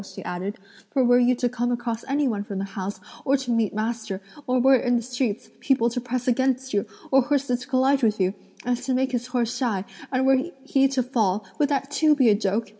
[0.03, 0.57] she added;
[0.89, 4.19] "for were you to come across any one from the house, or to meet master;
[4.47, 8.19] or were, in the streets, people to press against you, or horses to collide with
[8.19, 8.33] you,
[8.65, 12.29] as to make (his horse) shy, and he were to fall, would that too be
[12.29, 12.69] a joke?